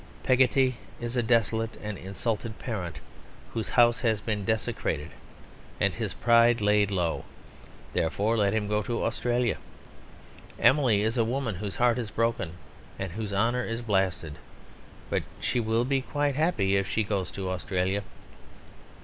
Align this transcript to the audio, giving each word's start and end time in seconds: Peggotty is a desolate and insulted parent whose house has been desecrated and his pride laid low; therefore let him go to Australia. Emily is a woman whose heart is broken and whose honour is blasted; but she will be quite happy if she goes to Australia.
Peggotty 0.23 0.77
is 0.99 1.15
a 1.15 1.21
desolate 1.21 1.77
and 1.79 1.95
insulted 1.95 2.57
parent 2.57 2.95
whose 3.53 3.69
house 3.69 3.99
has 3.99 4.19
been 4.19 4.43
desecrated 4.43 5.11
and 5.79 5.93
his 5.93 6.15
pride 6.15 6.59
laid 6.59 6.89
low; 6.89 7.23
therefore 7.93 8.35
let 8.35 8.51
him 8.51 8.67
go 8.67 8.81
to 8.81 9.03
Australia. 9.03 9.57
Emily 10.57 11.03
is 11.03 11.19
a 11.19 11.23
woman 11.23 11.53
whose 11.53 11.75
heart 11.75 11.99
is 11.99 12.09
broken 12.09 12.53
and 12.97 13.11
whose 13.11 13.31
honour 13.31 13.63
is 13.63 13.83
blasted; 13.83 14.39
but 15.11 15.21
she 15.39 15.59
will 15.59 15.85
be 15.85 16.01
quite 16.01 16.33
happy 16.33 16.75
if 16.75 16.89
she 16.89 17.03
goes 17.03 17.29
to 17.33 17.47
Australia. 17.51 18.01